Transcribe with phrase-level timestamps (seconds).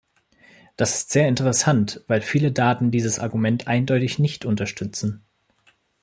[0.77, 5.23] Das ist sehr interessant, weil viele Daten dieses Argument eindeutig nicht unterstützen.